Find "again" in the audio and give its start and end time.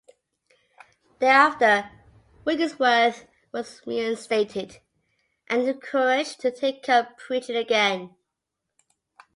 7.55-8.15